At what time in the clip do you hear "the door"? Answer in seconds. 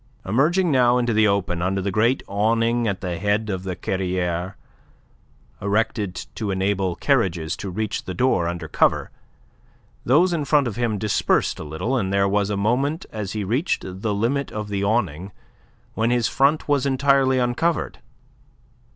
8.05-8.47